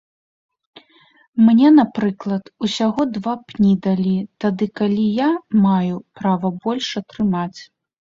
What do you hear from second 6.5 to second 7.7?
больш атрымаць.